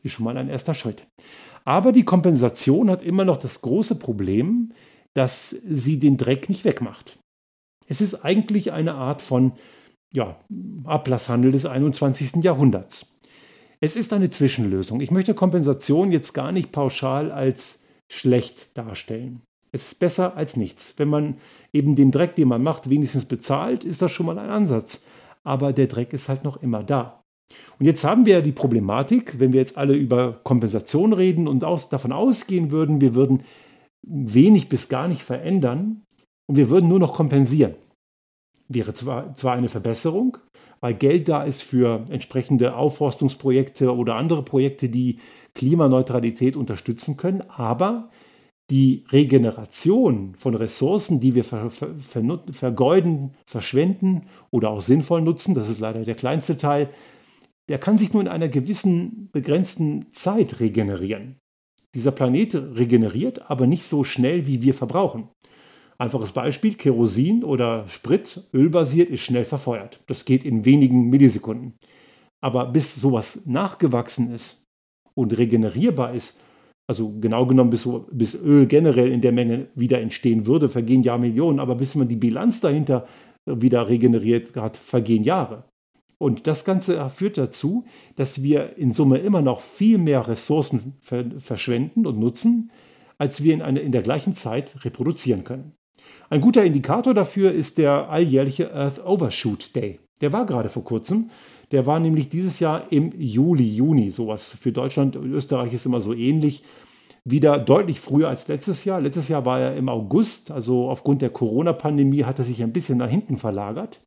Ist 0.03 0.13
schon 0.13 0.25
mal 0.25 0.37
ein 0.37 0.49
erster 0.49 0.73
Schritt. 0.73 1.07
Aber 1.65 1.91
die 1.91 2.05
Kompensation 2.05 2.89
hat 2.89 3.01
immer 3.01 3.25
noch 3.25 3.37
das 3.37 3.61
große 3.61 3.95
Problem, 3.95 4.71
dass 5.13 5.49
sie 5.49 5.99
den 5.99 6.17
Dreck 6.17 6.47
nicht 6.47 6.63
wegmacht. 6.63 7.19
Es 7.87 8.01
ist 8.01 8.23
eigentlich 8.23 8.71
eine 8.71 8.93
Art 8.93 9.21
von 9.21 9.53
ja, 10.13 10.39
Ablasshandel 10.85 11.51
des 11.51 11.65
21. 11.65 12.43
Jahrhunderts. 12.43 13.07
Es 13.79 13.95
ist 13.95 14.13
eine 14.13 14.29
Zwischenlösung. 14.29 15.01
Ich 15.01 15.11
möchte 15.11 15.33
Kompensation 15.33 16.11
jetzt 16.11 16.33
gar 16.33 16.51
nicht 16.51 16.71
pauschal 16.71 17.31
als 17.31 17.83
schlecht 18.11 18.77
darstellen. 18.77 19.41
Es 19.71 19.87
ist 19.87 19.99
besser 19.99 20.35
als 20.35 20.57
nichts. 20.57 20.95
Wenn 20.97 21.07
man 21.07 21.37
eben 21.71 21.95
den 21.95 22.11
Dreck, 22.11 22.35
den 22.35 22.49
man 22.49 22.63
macht, 22.63 22.89
wenigstens 22.89 23.25
bezahlt, 23.25 23.83
ist 23.83 24.01
das 24.01 24.11
schon 24.11 24.25
mal 24.25 24.37
ein 24.37 24.49
Ansatz. 24.49 25.05
Aber 25.43 25.73
der 25.73 25.87
Dreck 25.87 26.13
ist 26.13 26.29
halt 26.29 26.43
noch 26.43 26.61
immer 26.61 26.83
da. 26.83 27.23
Und 27.79 27.85
jetzt 27.85 28.03
haben 28.03 28.25
wir 28.25 28.35
ja 28.35 28.41
die 28.41 28.51
Problematik, 28.51 29.39
wenn 29.39 29.53
wir 29.53 29.59
jetzt 29.59 29.77
alle 29.77 29.93
über 29.93 30.39
Kompensation 30.43 31.13
reden 31.13 31.47
und 31.47 31.63
aus, 31.63 31.89
davon 31.89 32.11
ausgehen 32.11 32.71
würden, 32.71 33.01
wir 33.01 33.15
würden 33.15 33.43
wenig 34.03 34.69
bis 34.69 34.89
gar 34.89 35.07
nicht 35.07 35.21
verändern 35.21 36.03
und 36.47 36.57
wir 36.57 36.69
würden 36.69 36.89
nur 36.89 36.99
noch 36.99 37.13
kompensieren. 37.13 37.75
Wäre 38.67 38.93
zwar, 38.93 39.35
zwar 39.35 39.53
eine 39.53 39.69
Verbesserung, 39.69 40.37
weil 40.79 40.93
Geld 40.93 41.29
da 41.29 41.43
ist 41.43 41.61
für 41.61 42.05
entsprechende 42.09 42.75
Aufforstungsprojekte 42.75 43.93
oder 43.95 44.15
andere 44.15 44.43
Projekte, 44.43 44.89
die 44.89 45.19
Klimaneutralität 45.53 46.55
unterstützen 46.55 47.17
können, 47.17 47.43
aber 47.49 48.09
die 48.71 49.03
Regeneration 49.09 50.33
von 50.37 50.55
Ressourcen, 50.55 51.19
die 51.19 51.35
wir 51.35 51.43
ver 51.43 51.69
ver 51.69 51.89
vergeuden, 52.51 53.35
verschwenden 53.45 54.23
oder 54.49 54.69
auch 54.69 54.81
sinnvoll 54.81 55.21
nutzen, 55.21 55.53
das 55.53 55.69
ist 55.69 55.79
leider 55.79 56.05
der 56.05 56.15
kleinste 56.15 56.57
Teil, 56.57 56.89
der 57.69 57.77
kann 57.77 57.97
sich 57.97 58.13
nur 58.13 58.21
in 58.21 58.27
einer 58.27 58.47
gewissen 58.47 59.29
begrenzten 59.31 60.09
Zeit 60.11 60.59
regenerieren. 60.59 61.35
Dieser 61.93 62.11
Planet 62.11 62.55
regeneriert, 62.55 63.51
aber 63.51 63.67
nicht 63.67 63.83
so 63.83 64.05
schnell, 64.05 64.47
wie 64.47 64.61
wir 64.61 64.73
verbrauchen. 64.73 65.27
Einfaches 65.97 66.31
Beispiel, 66.31 66.73
Kerosin 66.75 67.43
oder 67.43 67.87
Sprit, 67.87 68.47
ölbasiert, 68.53 69.09
ist 69.09 69.21
schnell 69.21 69.45
verfeuert. 69.45 69.99
Das 70.07 70.25
geht 70.25 70.45
in 70.45 70.65
wenigen 70.65 71.09
Millisekunden. 71.09 71.73
Aber 72.41 72.65
bis 72.65 72.95
sowas 72.95 73.45
nachgewachsen 73.45 74.33
ist 74.33 74.63
und 75.13 75.37
regenerierbar 75.37 76.13
ist, 76.13 76.39
also 76.91 77.13
genau 77.21 77.45
genommen, 77.45 77.69
bis, 77.69 77.87
bis 78.11 78.35
Öl 78.35 78.65
generell 78.65 79.09
in 79.09 79.21
der 79.21 79.31
Menge 79.31 79.67
wieder 79.75 80.01
entstehen 80.01 80.45
würde, 80.45 80.67
vergehen 80.67 81.03
Jahrmillionen, 81.03 81.61
aber 81.61 81.75
bis 81.75 81.95
man 81.95 82.09
die 82.09 82.17
Bilanz 82.17 82.59
dahinter 82.59 83.05
wieder 83.45 83.87
regeneriert 83.87 84.53
hat, 84.57 84.75
vergehen 84.75 85.23
Jahre. 85.23 85.63
Und 86.17 86.47
das 86.47 86.65
Ganze 86.65 87.09
führt 87.09 87.37
dazu, 87.37 87.85
dass 88.17 88.43
wir 88.43 88.77
in 88.77 88.91
Summe 88.91 89.19
immer 89.19 89.41
noch 89.41 89.61
viel 89.61 89.97
mehr 89.97 90.27
Ressourcen 90.27 90.97
verschwenden 90.99 92.05
und 92.05 92.19
nutzen, 92.19 92.71
als 93.17 93.41
wir 93.41 93.53
in, 93.53 93.61
eine, 93.61 93.79
in 93.79 93.93
der 93.93 94.01
gleichen 94.01 94.33
Zeit 94.33 94.83
reproduzieren 94.83 95.45
können. 95.45 95.71
Ein 96.29 96.41
guter 96.41 96.65
Indikator 96.65 97.13
dafür 97.13 97.53
ist 97.53 97.77
der 97.77 98.09
alljährliche 98.09 98.73
Earth 98.73 99.03
Overshoot 99.05 99.73
Day. 99.77 99.99
Der 100.19 100.33
war 100.33 100.45
gerade 100.45 100.67
vor 100.67 100.83
kurzem. 100.83 101.29
Der 101.71 101.85
war 101.85 101.99
nämlich 101.99 102.29
dieses 102.29 102.59
Jahr 102.59 102.91
im 102.91 103.13
Juli, 103.17 103.63
Juni, 103.63 104.09
sowas. 104.09 104.57
Für 104.59 104.71
Deutschland 104.71 105.15
und 105.15 105.31
Österreich 105.31 105.73
ist 105.73 105.85
immer 105.85 106.01
so 106.01 106.13
ähnlich. 106.13 106.63
Wieder 107.23 107.59
deutlich 107.59 107.99
früher 107.99 108.29
als 108.29 108.47
letztes 108.47 108.83
Jahr. 108.83 108.99
Letztes 108.99 109.27
Jahr 109.27 109.45
war 109.45 109.59
er 109.59 109.77
im 109.77 109.89
August, 109.89 110.51
also 110.51 110.89
aufgrund 110.89 111.21
der 111.21 111.29
Corona-Pandemie 111.29 112.23
hat 112.23 112.39
er 112.39 112.45
sich 112.45 112.61
ein 112.63 112.73
bisschen 112.73 112.97
nach 112.97 113.09
hinten 113.09 113.37
verlagert. 113.37 114.01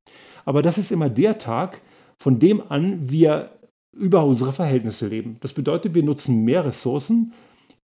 Aber 0.44 0.62
das 0.62 0.78
ist 0.78 0.92
immer 0.92 1.08
der 1.08 1.38
Tag, 1.38 1.80
von 2.18 2.38
dem 2.38 2.60
an 2.70 3.10
wir 3.10 3.50
über 3.92 4.24
unsere 4.24 4.52
Verhältnisse 4.52 5.06
leben. 5.06 5.36
Das 5.40 5.52
bedeutet, 5.52 5.94
wir 5.94 6.02
nutzen 6.02 6.44
mehr 6.44 6.64
Ressourcen 6.64 7.32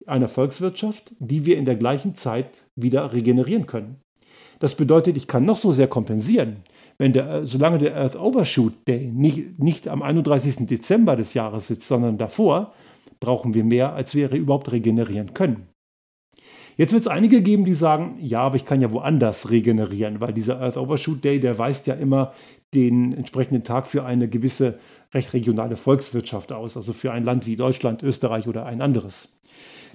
einer 0.06 0.28
Volkswirtschaft, 0.28 1.14
die 1.18 1.44
wir 1.44 1.58
in 1.58 1.64
der 1.64 1.74
gleichen 1.74 2.14
Zeit 2.14 2.64
wieder 2.76 3.12
regenerieren 3.12 3.66
können. 3.66 3.96
Das 4.60 4.76
bedeutet, 4.76 5.16
ich 5.16 5.26
kann 5.26 5.44
noch 5.44 5.56
so 5.56 5.72
sehr 5.72 5.88
kompensieren 5.88 6.58
wenn 6.98 7.12
der, 7.12 7.44
solange 7.44 7.78
der 7.78 7.96
Earth 7.96 8.16
Overshoot 8.16 8.88
Day 8.88 9.10
nicht, 9.12 9.58
nicht 9.58 9.88
am 9.88 10.02
31. 10.02 10.66
Dezember 10.66 11.16
des 11.16 11.34
Jahres 11.34 11.68
sitzt, 11.68 11.88
sondern 11.88 12.18
davor, 12.18 12.72
brauchen 13.20 13.54
wir 13.54 13.64
mehr, 13.64 13.92
als 13.94 14.14
wir 14.14 14.30
überhaupt 14.32 14.72
regenerieren 14.72 15.34
können. 15.34 15.68
Jetzt 16.76 16.92
wird 16.92 17.02
es 17.02 17.08
einige 17.08 17.40
geben, 17.40 17.64
die 17.64 17.72
sagen, 17.72 18.18
ja, 18.20 18.40
aber 18.40 18.56
ich 18.56 18.66
kann 18.66 18.82
ja 18.82 18.92
woanders 18.92 19.50
regenerieren, 19.50 20.20
weil 20.20 20.34
dieser 20.34 20.60
Earth 20.60 20.76
Overshoot 20.76 21.24
Day, 21.24 21.40
der 21.40 21.58
weist 21.58 21.86
ja 21.86 21.94
immer 21.94 22.32
den 22.74 23.14
entsprechenden 23.14 23.64
Tag 23.64 23.86
für 23.86 24.04
eine 24.04 24.28
gewisse 24.28 24.78
recht 25.14 25.32
regionale 25.32 25.76
Volkswirtschaft 25.76 26.52
aus, 26.52 26.76
also 26.76 26.92
für 26.92 27.12
ein 27.12 27.24
Land 27.24 27.46
wie 27.46 27.56
Deutschland, 27.56 28.02
Österreich 28.02 28.46
oder 28.46 28.66
ein 28.66 28.82
anderes. 28.82 29.40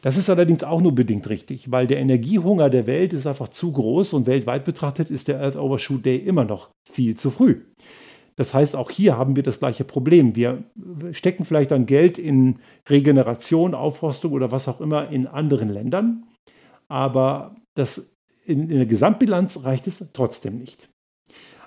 Das 0.01 0.17
ist 0.17 0.29
allerdings 0.29 0.63
auch 0.63 0.81
nur 0.81 0.95
bedingt 0.95 1.29
richtig, 1.29 1.71
weil 1.71 1.85
der 1.85 1.99
Energiehunger 1.99 2.69
der 2.69 2.87
Welt 2.87 3.13
ist 3.13 3.27
einfach 3.27 3.49
zu 3.49 3.71
groß 3.71 4.13
und 4.13 4.25
weltweit 4.25 4.65
betrachtet 4.65 5.11
ist 5.11 5.27
der 5.27 5.39
Earth 5.39 5.55
Overshoot 5.55 6.05
Day 6.05 6.17
immer 6.17 6.43
noch 6.43 6.71
viel 6.89 7.15
zu 7.15 7.29
früh. 7.29 7.61
Das 8.35 8.53
heißt, 8.53 8.75
auch 8.75 8.89
hier 8.89 9.17
haben 9.17 9.35
wir 9.35 9.43
das 9.43 9.59
gleiche 9.59 9.83
Problem. 9.83 10.35
Wir 10.35 10.63
stecken 11.11 11.45
vielleicht 11.45 11.71
dann 11.71 11.85
Geld 11.85 12.17
in 12.17 12.57
Regeneration, 12.89 13.75
Aufforstung 13.75 14.31
oder 14.31 14.51
was 14.51 14.67
auch 14.67 14.81
immer 14.81 15.09
in 15.09 15.27
anderen 15.27 15.69
Ländern, 15.69 16.23
aber 16.87 17.55
das 17.75 18.15
in, 18.45 18.69
in 18.69 18.77
der 18.77 18.85
Gesamtbilanz 18.87 19.63
reicht 19.65 19.85
es 19.85 20.09
trotzdem 20.13 20.57
nicht. 20.57 20.89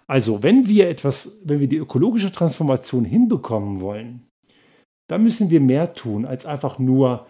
Also, 0.06 0.42
wenn 0.42 0.66
wir 0.66 0.88
etwas, 0.88 1.38
wenn 1.44 1.60
wir 1.60 1.68
die 1.68 1.78
ökologische 1.78 2.32
Transformation 2.32 3.04
hinbekommen 3.04 3.80
wollen, 3.80 4.26
dann 5.08 5.22
müssen 5.22 5.50
wir 5.50 5.60
mehr 5.60 5.94
tun, 5.94 6.24
als 6.24 6.44
einfach 6.44 6.78
nur 6.78 7.26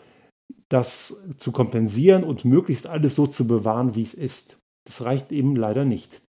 das 0.69 1.25
zu 1.37 1.53
kompensieren 1.53 2.25
und 2.25 2.45
möglichst 2.45 2.87
alles 2.87 3.15
so 3.15 3.27
zu 3.27 3.47
bewahren, 3.47 3.95
wie 3.95 4.03
es 4.03 4.15
ist. 4.15 4.59
Das 4.87 5.05
reicht 5.05 5.33
eben 5.33 5.57
leider 5.57 5.85
nicht. 5.85 6.23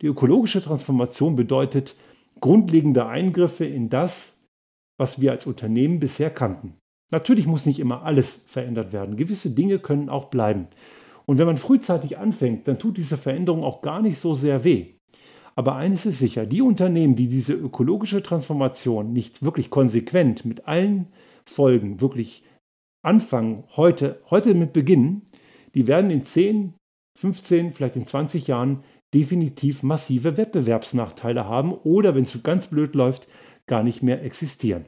Die 0.00 0.06
ökologische 0.06 0.62
Transformation 0.62 1.36
bedeutet 1.36 1.94
grundlegende 2.40 3.06
Eingriffe 3.06 3.64
in 3.64 3.88
das, 3.88 4.44
was 4.98 5.20
wir 5.20 5.30
als 5.32 5.46
Unternehmen 5.46 6.00
bisher 6.00 6.30
kannten. 6.30 6.74
Natürlich 7.10 7.46
muss 7.46 7.66
nicht 7.66 7.78
immer 7.78 8.02
alles 8.02 8.44
verändert 8.46 8.92
werden. 8.92 9.16
Gewisse 9.16 9.50
Dinge 9.50 9.78
können 9.78 10.08
auch 10.08 10.26
bleiben. 10.26 10.66
Und 11.26 11.38
wenn 11.38 11.46
man 11.46 11.58
frühzeitig 11.58 12.18
anfängt, 12.18 12.66
dann 12.66 12.78
tut 12.78 12.96
diese 12.96 13.16
Veränderung 13.16 13.62
auch 13.62 13.82
gar 13.82 14.02
nicht 14.02 14.18
so 14.18 14.34
sehr 14.34 14.64
weh. 14.64 14.94
Aber 15.54 15.76
eines 15.76 16.06
ist 16.06 16.18
sicher, 16.18 16.46
die 16.46 16.62
Unternehmen, 16.62 17.14
die 17.14 17.28
diese 17.28 17.52
ökologische 17.52 18.22
Transformation 18.22 19.12
nicht 19.12 19.44
wirklich 19.44 19.70
konsequent 19.70 20.44
mit 20.44 20.66
allen 20.66 21.08
Folgen 21.44 22.00
wirklich 22.00 22.44
anfangen, 23.02 23.64
heute, 23.76 24.20
heute 24.30 24.54
mit 24.54 24.72
beginnen, 24.72 25.22
die 25.74 25.86
werden 25.86 26.10
in 26.10 26.24
10, 26.24 26.74
15, 27.18 27.72
vielleicht 27.72 27.96
in 27.96 28.06
20 28.06 28.46
Jahren 28.46 28.84
definitiv 29.14 29.82
massive 29.82 30.36
Wettbewerbsnachteile 30.36 31.46
haben 31.46 31.72
oder, 31.72 32.14
wenn 32.14 32.24
es 32.24 32.42
ganz 32.42 32.68
blöd 32.68 32.94
läuft, 32.94 33.28
gar 33.66 33.82
nicht 33.82 34.02
mehr 34.02 34.22
existieren. 34.22 34.86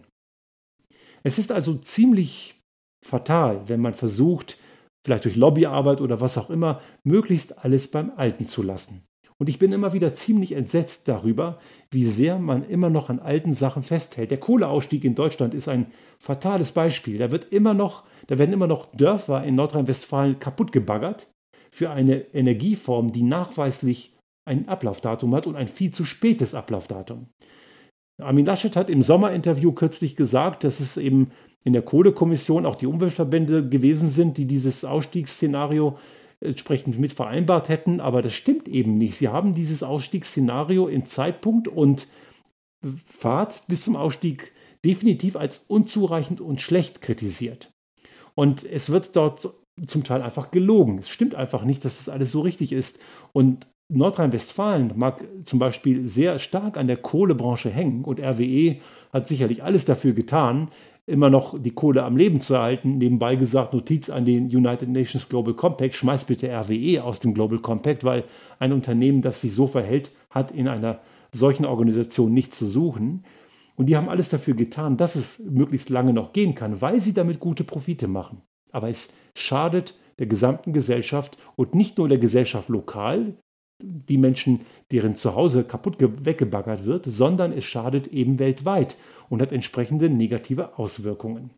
Es 1.22 1.38
ist 1.38 1.52
also 1.52 1.74
ziemlich 1.74 2.60
fatal, 3.04 3.68
wenn 3.68 3.80
man 3.80 3.94
versucht, 3.94 4.58
vielleicht 5.04 5.26
durch 5.26 5.36
Lobbyarbeit 5.36 6.00
oder 6.00 6.20
was 6.20 6.38
auch 6.38 6.50
immer, 6.50 6.80
möglichst 7.02 7.64
alles 7.64 7.90
beim 7.90 8.12
Alten 8.16 8.46
zu 8.46 8.62
lassen. 8.62 9.04
Und 9.40 9.48
ich 9.48 9.58
bin 9.58 9.72
immer 9.72 9.92
wieder 9.92 10.14
ziemlich 10.14 10.52
entsetzt 10.52 11.08
darüber, 11.08 11.58
wie 11.90 12.04
sehr 12.04 12.38
man 12.38 12.64
immer 12.64 12.88
noch 12.88 13.10
an 13.10 13.18
alten 13.18 13.52
Sachen 13.52 13.82
festhält. 13.82 14.30
Der 14.30 14.38
Kohleausstieg 14.38 15.04
in 15.04 15.16
Deutschland 15.16 15.54
ist 15.54 15.68
ein 15.68 15.86
fatales 16.20 16.72
Beispiel. 16.72 17.18
Da 17.18 17.30
wird 17.30 17.52
immer 17.52 17.74
noch, 17.74 18.04
da 18.28 18.38
werden 18.38 18.52
immer 18.52 18.68
noch 18.68 18.86
Dörfer 18.94 19.42
in 19.42 19.56
Nordrhein-Westfalen 19.56 20.38
kaputt 20.38 20.70
gebaggert 20.70 21.26
für 21.72 21.90
eine 21.90 22.32
Energieform, 22.32 23.12
die 23.12 23.24
nachweislich 23.24 24.16
ein 24.48 24.68
Ablaufdatum 24.68 25.34
hat 25.34 25.46
und 25.46 25.56
ein 25.56 25.68
viel 25.68 25.90
zu 25.90 26.04
spätes 26.04 26.54
Ablaufdatum. 26.54 27.26
Armin 28.22 28.46
Laschet 28.46 28.76
hat 28.76 28.90
im 28.90 29.02
Sommerinterview 29.02 29.72
kürzlich 29.72 30.14
gesagt, 30.14 30.62
dass 30.62 30.78
es 30.78 30.96
eben 30.96 31.32
in 31.64 31.72
der 31.72 31.82
Kohlekommission 31.82 32.66
auch 32.66 32.76
die 32.76 32.86
Umweltverbände 32.86 33.68
gewesen 33.68 34.10
sind, 34.10 34.36
die 34.38 34.46
dieses 34.46 34.84
Ausstiegsszenario 34.84 35.98
entsprechend 36.44 36.98
mit 36.98 37.12
vereinbart 37.12 37.68
hätten, 37.68 38.00
aber 38.00 38.22
das 38.22 38.34
stimmt 38.34 38.68
eben 38.68 38.98
nicht. 38.98 39.16
Sie 39.16 39.28
haben 39.28 39.54
dieses 39.54 39.82
Ausstiegsszenario 39.82 40.86
in 40.86 41.06
Zeitpunkt 41.06 41.68
und 41.68 42.08
Fahrt 43.06 43.64
bis 43.66 43.82
zum 43.82 43.96
Ausstieg 43.96 44.52
definitiv 44.84 45.36
als 45.36 45.64
unzureichend 45.68 46.40
und 46.40 46.60
schlecht 46.60 47.00
kritisiert. 47.00 47.72
Und 48.34 48.64
es 48.64 48.90
wird 48.90 49.16
dort 49.16 49.48
zum 49.86 50.04
Teil 50.04 50.22
einfach 50.22 50.50
gelogen. 50.50 50.98
Es 50.98 51.08
stimmt 51.08 51.34
einfach 51.34 51.64
nicht, 51.64 51.84
dass 51.84 51.96
das 51.96 52.08
alles 52.08 52.30
so 52.30 52.42
richtig 52.42 52.72
ist. 52.72 53.00
Und 53.32 53.66
Nordrhein-Westfalen 53.92 54.92
mag 54.96 55.24
zum 55.44 55.58
Beispiel 55.58 56.06
sehr 56.06 56.38
stark 56.38 56.76
an 56.76 56.86
der 56.86 56.96
Kohlebranche 56.96 57.70
hängen 57.70 58.04
und 58.04 58.20
RWE 58.20 58.76
hat 59.12 59.28
sicherlich 59.28 59.62
alles 59.62 59.84
dafür 59.84 60.12
getan, 60.12 60.68
immer 61.06 61.30
noch 61.30 61.58
die 61.58 61.72
Kohle 61.72 62.02
am 62.02 62.16
Leben 62.16 62.40
zu 62.40 62.54
erhalten. 62.54 62.98
Nebenbei 62.98 63.36
gesagt, 63.36 63.74
Notiz 63.74 64.08
an 64.08 64.24
den 64.24 64.44
United 64.46 64.88
Nations 64.88 65.28
Global 65.28 65.54
Compact, 65.54 65.94
schmeißt 65.94 66.26
bitte 66.26 66.48
RWE 66.48 67.02
aus 67.02 67.20
dem 67.20 67.34
Global 67.34 67.58
Compact, 67.58 68.04
weil 68.04 68.24
ein 68.58 68.72
Unternehmen, 68.72 69.22
das 69.22 69.40
sich 69.40 69.54
so 69.54 69.66
verhält, 69.66 70.12
hat 70.30 70.50
in 70.50 70.68
einer 70.68 71.00
solchen 71.32 71.66
Organisation 71.66 72.32
nichts 72.32 72.58
zu 72.58 72.66
suchen. 72.66 73.24
Und 73.76 73.86
die 73.86 73.96
haben 73.96 74.08
alles 74.08 74.28
dafür 74.28 74.54
getan, 74.54 74.96
dass 74.96 75.16
es 75.16 75.40
möglichst 75.40 75.90
lange 75.90 76.12
noch 76.12 76.32
gehen 76.32 76.54
kann, 76.54 76.80
weil 76.80 77.00
sie 77.00 77.12
damit 77.12 77.40
gute 77.40 77.64
Profite 77.64 78.08
machen. 78.08 78.40
Aber 78.70 78.88
es 78.88 79.12
schadet 79.34 79.94
der 80.18 80.26
gesamten 80.26 80.72
Gesellschaft 80.72 81.36
und 81.56 81.74
nicht 81.74 81.98
nur 81.98 82.08
der 82.08 82.18
Gesellschaft 82.18 82.68
lokal, 82.68 83.36
die 83.82 84.18
Menschen, 84.18 84.60
deren 84.90 85.16
Zuhause 85.16 85.64
kaputt 85.64 85.96
weggebaggert 85.98 86.84
wird, 86.84 87.06
sondern 87.06 87.52
es 87.52 87.64
schadet 87.64 88.08
eben 88.08 88.38
weltweit 88.38 88.96
und 89.28 89.42
hat 89.42 89.52
entsprechende 89.52 90.08
negative 90.08 90.78
Auswirkungen. 90.78 91.50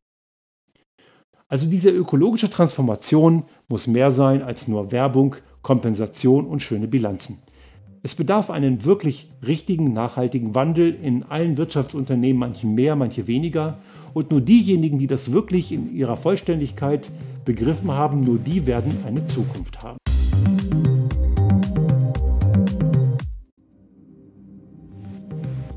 Also 1.49 1.69
diese 1.69 1.91
ökologische 1.91 2.51
Transformation 2.51 3.45
muss 3.69 3.87
mehr 3.87 4.11
sein 4.11 4.43
als 4.43 4.67
nur 4.67 4.91
Werbung, 4.91 5.37
Kompensation 5.63 6.47
und 6.47 6.61
schöne 6.61 6.89
Bilanzen. 6.89 7.39
Es 8.03 8.15
bedarf 8.15 8.51
einen 8.51 8.85
wirklich 8.85 9.31
richtigen, 9.45 9.93
nachhaltigen 9.93 10.55
Wandel 10.55 10.95
in 10.95 11.25
allen 11.25 11.57
Wirtschaftsunternehmen, 11.57 12.39
manche 12.39 12.67
mehr, 12.67 12.95
manche 12.95 13.27
weniger. 13.27 13.79
Und 14.15 14.31
nur 14.31 14.41
diejenigen, 14.41 14.99
die 14.99 15.09
das 15.09 15.33
wirklich 15.33 15.73
in 15.73 15.93
ihrer 15.93 16.17
Vollständigkeit 16.17 17.11
begriffen 17.45 17.91
haben, 17.91 18.21
nur 18.21 18.39
die 18.39 18.67
werden 18.67 19.05
eine 19.05 19.27
Zukunft 19.27 19.83
haben. 19.83 19.99